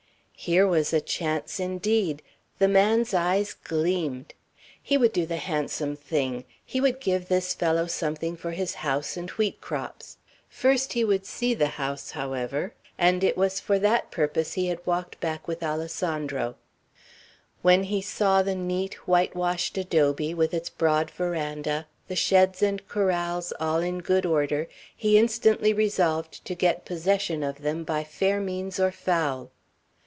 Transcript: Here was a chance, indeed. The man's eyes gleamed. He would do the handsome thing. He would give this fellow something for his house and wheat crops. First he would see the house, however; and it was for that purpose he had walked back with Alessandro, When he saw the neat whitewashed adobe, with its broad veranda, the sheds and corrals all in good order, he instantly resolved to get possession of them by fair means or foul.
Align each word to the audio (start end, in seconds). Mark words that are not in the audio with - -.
Here 0.43 0.65
was 0.65 0.91
a 0.91 1.01
chance, 1.01 1.59
indeed. 1.59 2.23
The 2.57 2.67
man's 2.67 3.13
eyes 3.13 3.53
gleamed. 3.63 4.33
He 4.81 4.97
would 4.97 5.13
do 5.13 5.27
the 5.27 5.37
handsome 5.37 5.95
thing. 5.95 6.45
He 6.65 6.81
would 6.81 6.99
give 6.99 7.27
this 7.27 7.53
fellow 7.53 7.85
something 7.85 8.35
for 8.35 8.49
his 8.49 8.73
house 8.73 9.15
and 9.15 9.29
wheat 9.29 9.61
crops. 9.61 10.17
First 10.49 10.93
he 10.93 11.03
would 11.05 11.27
see 11.27 11.53
the 11.53 11.67
house, 11.77 12.09
however; 12.09 12.73
and 12.97 13.23
it 13.23 13.37
was 13.37 13.59
for 13.59 13.77
that 13.77 14.09
purpose 14.09 14.53
he 14.53 14.65
had 14.65 14.83
walked 14.83 15.19
back 15.19 15.47
with 15.47 15.61
Alessandro, 15.61 16.55
When 17.61 17.83
he 17.83 18.01
saw 18.01 18.41
the 18.41 18.55
neat 18.55 18.95
whitewashed 19.07 19.77
adobe, 19.77 20.33
with 20.33 20.55
its 20.55 20.69
broad 20.71 21.11
veranda, 21.11 21.85
the 22.07 22.15
sheds 22.15 22.63
and 22.63 22.87
corrals 22.87 23.53
all 23.59 23.77
in 23.81 23.99
good 23.99 24.25
order, 24.25 24.67
he 24.97 25.19
instantly 25.19 25.71
resolved 25.71 26.43
to 26.45 26.55
get 26.55 26.83
possession 26.83 27.43
of 27.43 27.59
them 27.61 27.83
by 27.83 28.03
fair 28.03 28.39
means 28.39 28.79
or 28.79 28.91
foul. 28.91 29.51